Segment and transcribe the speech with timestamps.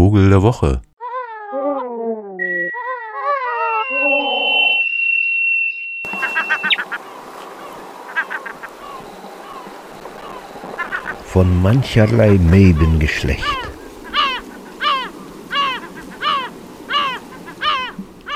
[0.00, 0.80] Vogel der Woche.
[11.26, 13.44] Von mancherlei Mebengeschlecht.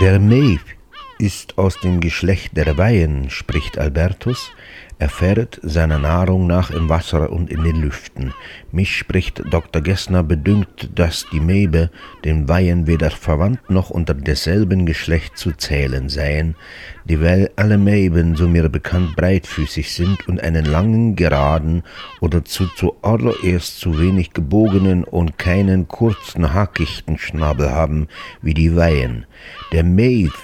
[0.00, 0.77] Der Maeve
[1.18, 4.52] ist aus dem Geschlecht der Weihen, spricht Albertus,
[5.00, 8.34] er fährt seiner Nahrung nach im Wasser und in den Lüften.
[8.72, 9.80] Mich spricht Dr.
[9.80, 11.90] Gessner bedünkt, dass die Mebe
[12.24, 16.56] den Weihen weder verwandt noch unter desselben Geschlecht zu zählen seien,
[17.04, 21.84] dieweil alle Meben, so mir bekannt, breitfüßig sind und einen langen, geraden
[22.20, 28.08] oder zu zuallererst zu wenig gebogenen und keinen kurzen, hackichten Schnabel haben
[28.42, 29.26] wie die Weihen.
[29.70, 30.34] Der Maeve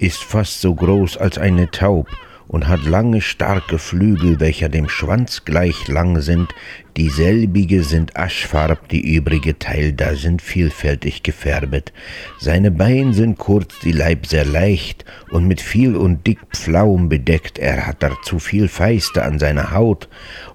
[0.00, 2.08] ist fast so groß als eine Taub,
[2.50, 6.52] und hat lange starke Flügel, welcher dem Schwanz gleich lang sind,
[6.96, 11.92] dieselbige sind aschfarb, die übrige Teil da sind vielfältig gefärbet.
[12.40, 17.60] Seine Beine sind kurz, die Leib sehr leicht und mit viel und dick Pflaum bedeckt,
[17.60, 20.08] er hat dazu viel Feiste an seiner Haut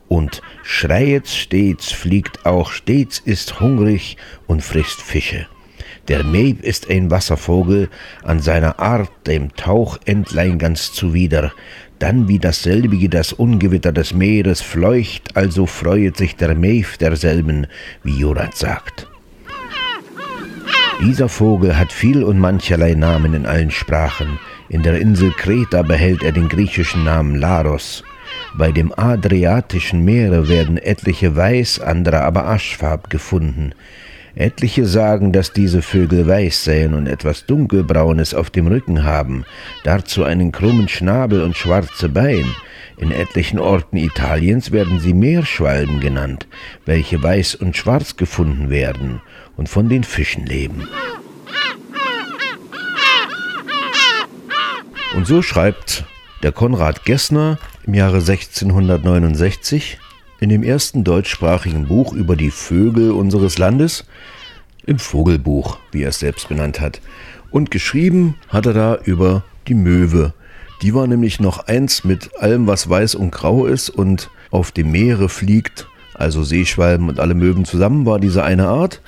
[0.09, 5.47] und schreiet stets, fliegt auch stets, ist hungrig und frisst Fische.
[6.08, 7.89] Der Meib ist ein Wasservogel,
[8.23, 11.52] an seiner Art dem Tauchentlein ganz zuwider,
[11.97, 17.66] dann wie dasselbige das Ungewitter des Meeres fleucht, also freuet sich der Meif derselben,
[18.03, 19.08] wie Jurat sagt.
[21.02, 24.40] Dieser Vogel hat viel und mancherlei Namen in allen Sprachen.
[24.69, 28.03] In der Insel Kreta behält er den griechischen Namen Laros.
[28.58, 33.73] Bei dem Adriatischen Meere werden etliche weiß, andere aber aschfarb gefunden.
[34.36, 39.45] Etliche sagen, dass diese Vögel weiß seien und etwas Dunkelbraunes auf dem Rücken haben,
[39.83, 42.45] dazu einen krummen Schnabel und schwarze Bein.
[42.97, 46.47] In etlichen Orten Italiens werden sie Meerschwalben genannt,
[46.86, 49.22] welche weiß und schwarz gefunden werden
[49.56, 50.88] und von den Fischen leben.
[55.16, 56.03] Und so schreibt
[56.44, 59.97] der Konrad Gessner im Jahre 1669
[60.40, 64.06] in dem ersten deutschsprachigen Buch über die Vögel unseres Landes,
[64.85, 67.01] im Vogelbuch, wie er es selbst benannt hat.
[67.51, 70.34] Und geschrieben hat er da über die Möwe.
[70.81, 74.91] Die war nämlich noch eins mit allem, was weiß und grau ist und auf dem
[74.91, 79.02] Meere fliegt, also Seeschwalben und alle Möwen zusammen war diese eine Art.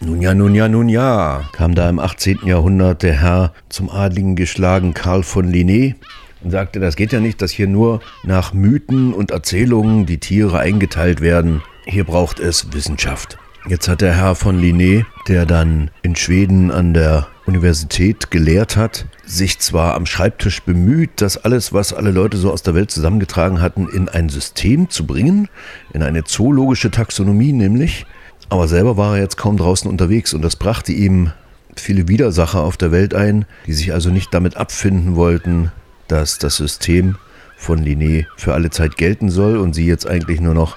[0.00, 2.40] Nun ja, nun ja, nun ja, kam da im 18.
[2.44, 5.94] Jahrhundert der Herr zum Adligen geschlagen Karl von Linné
[6.44, 10.58] und sagte, das geht ja nicht, dass hier nur nach Mythen und Erzählungen die Tiere
[10.58, 11.62] eingeteilt werden.
[11.86, 13.38] Hier braucht es Wissenschaft.
[13.66, 19.06] Jetzt hat der Herr von Linné, der dann in Schweden an der Universität gelehrt hat,
[19.24, 23.62] sich zwar am Schreibtisch bemüht, das alles, was alle Leute so aus der Welt zusammengetragen
[23.62, 25.48] hatten, in ein System zu bringen,
[25.94, 28.04] in eine zoologische Taxonomie nämlich,
[28.50, 31.32] aber selber war er jetzt kaum draußen unterwegs und das brachte ihm
[31.74, 35.72] viele Widersacher auf der Welt ein, die sich also nicht damit abfinden wollten,
[36.08, 37.16] dass das System
[37.56, 40.76] von Linné für alle Zeit gelten soll und sie jetzt eigentlich nur noch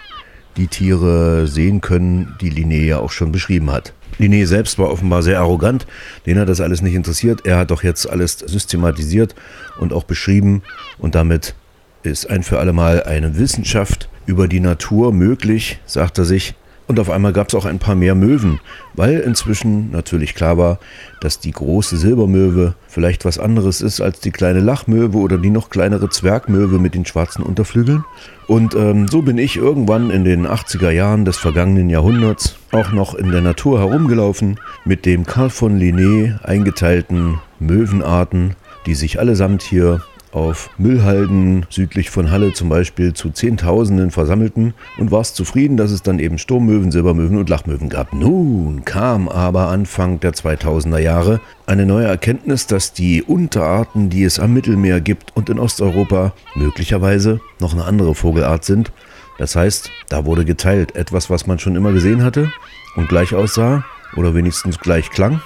[0.56, 3.94] die Tiere sehen können, die Linné ja auch schon beschrieben hat.
[4.20, 5.86] Linné selbst war offenbar sehr arrogant,
[6.26, 7.46] den hat das alles nicht interessiert.
[7.46, 9.36] Er hat doch jetzt alles systematisiert
[9.80, 10.64] und auch beschrieben
[10.98, 11.56] und damit
[12.04, 16.56] ist ein für alle Mal eine Wissenschaft über die Natur möglich, sagt er sich,
[16.88, 18.60] und auf einmal gab es auch ein paar mehr Möwen,
[18.94, 20.80] weil inzwischen natürlich klar war,
[21.20, 25.70] dass die große Silbermöwe vielleicht was anderes ist als die kleine Lachmöwe oder die noch
[25.70, 28.06] kleinere Zwergmöwe mit den schwarzen Unterflügeln.
[28.48, 33.14] Und ähm, so bin ich irgendwann in den 80er Jahren des vergangenen Jahrhunderts auch noch
[33.16, 38.56] in der Natur herumgelaufen mit dem Carl von Linné eingeteilten Möwenarten,
[38.86, 40.02] die sich allesamt hier
[40.38, 46.04] auf Müllhalden südlich von Halle zum Beispiel zu Zehntausenden versammelten und warst zufrieden, dass es
[46.04, 48.14] dann eben Sturmmöwen, Silbermöwen und Lachmöwen gab.
[48.14, 54.40] Nun kam aber Anfang der 2000er Jahre eine neue Erkenntnis, dass die Unterarten, die es
[54.40, 58.92] am Mittelmeer gibt und in Osteuropa, möglicherweise noch eine andere Vogelart sind.
[59.40, 62.52] Das heißt, da wurde geteilt etwas, was man schon immer gesehen hatte
[62.96, 63.84] und gleich aussah
[64.16, 65.42] oder wenigstens gleich klang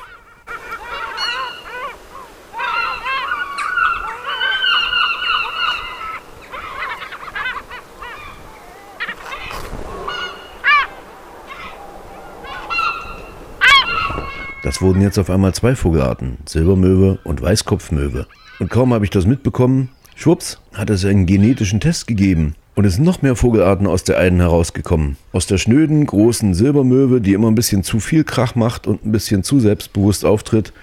[14.63, 18.27] Das wurden jetzt auf einmal zwei Vogelarten, Silbermöwe und Weißkopfmöwe.
[18.59, 22.55] Und kaum habe ich das mitbekommen, schwupps, hat es einen genetischen Test gegeben.
[22.75, 25.17] Und es sind noch mehr Vogelarten aus der einen herausgekommen.
[25.33, 29.11] Aus der schnöden, großen Silbermöwe, die immer ein bisschen zu viel Krach macht und ein
[29.11, 30.73] bisschen zu selbstbewusst auftritt.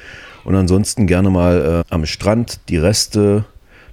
[0.44, 3.44] Und ansonsten gerne mal äh, am Strand die Reste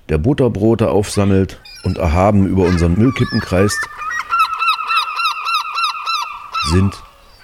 [0.10, 3.80] der Butterbrote aufsammelt und erhaben über unseren Müllkippen kreist,
[6.72, 6.94] sind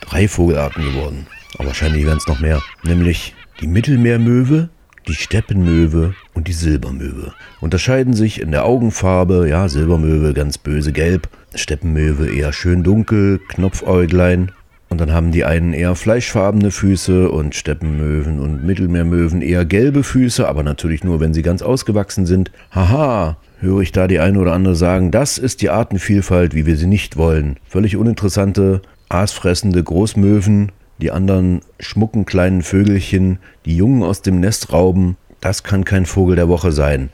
[0.02, 1.28] drei Vogelarten geworden.
[1.58, 2.62] Aber wahrscheinlich werden es noch mehr.
[2.84, 4.70] Nämlich die Mittelmeermöwe,
[5.08, 7.34] die Steppenmöwe und die Silbermöwe.
[7.60, 14.52] Unterscheiden sich in der Augenfarbe, ja, Silbermöwe ganz böse gelb, Steppenmöwe eher schön dunkel, Knopfäuglein.
[14.90, 20.48] Und dann haben die einen eher fleischfarbene Füße und Steppenmöwen und Mittelmeermöwen eher gelbe Füße,
[20.48, 22.52] aber natürlich nur, wenn sie ganz ausgewachsen sind.
[22.72, 26.76] Haha, höre ich da die eine oder andere sagen, das ist die Artenvielfalt, wie wir
[26.76, 27.58] sie nicht wollen.
[27.70, 35.18] Völlig uninteressante, aasfressende Großmöwen, die anderen schmucken kleinen Vögelchen, die Jungen aus dem Nest rauben,
[35.40, 37.10] das kann kein Vogel der Woche sein.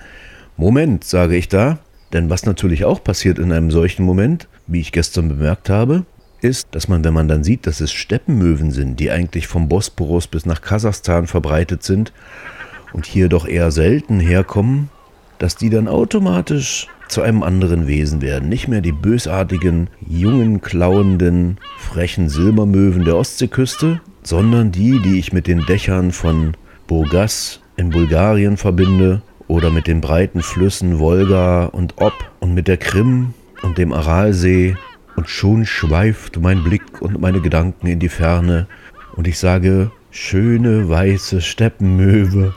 [0.57, 1.79] Moment, sage ich da,
[2.13, 6.05] denn was natürlich auch passiert in einem solchen Moment, wie ich gestern bemerkt habe,
[6.41, 10.27] ist, dass man, wenn man dann sieht, dass es Steppenmöwen sind, die eigentlich vom Bosporus
[10.27, 12.13] bis nach Kasachstan verbreitet sind
[12.93, 14.89] und hier doch eher selten herkommen,
[15.39, 18.49] dass die dann automatisch zu einem anderen Wesen werden.
[18.49, 25.47] Nicht mehr die bösartigen, jungen, klauenden, frechen Silbermöwen der Ostseeküste, sondern die, die ich mit
[25.47, 26.55] den Dächern von
[26.87, 32.77] Burgas in Bulgarien verbinde oder mit den breiten Flüssen Wolga und Ob und mit der
[32.77, 34.75] Krim und dem Aralsee.
[35.15, 38.67] Und schon schweift mein Blick und meine Gedanken in die Ferne.
[39.15, 42.53] Und ich sage, schöne weiße Steppenmöwe,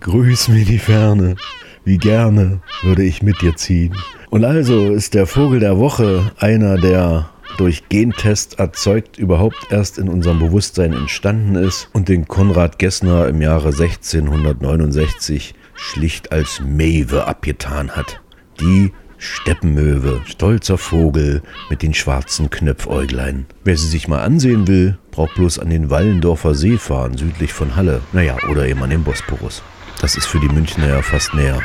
[0.00, 1.36] grüß mir die Ferne,
[1.84, 3.94] wie gerne würde ich mit dir ziehen.
[4.30, 10.08] Und also ist der Vogel der Woche einer, der durch Gentest erzeugt überhaupt erst in
[10.08, 17.90] unserem Bewusstsein entstanden ist und den Konrad Gessner im Jahre 1669 schlicht als Mewe abgetan
[17.90, 18.20] hat.
[18.60, 23.46] Die Steppenmöwe, stolzer Vogel mit den schwarzen Knöpfäuglein.
[23.62, 27.76] Wer sie sich mal ansehen will, braucht bloß an den Wallendorfer See fahren, südlich von
[27.76, 28.02] Halle.
[28.12, 29.62] Naja, oder eben an den Bosporus.
[30.00, 31.62] Das ist für die Münchner ja fast näher.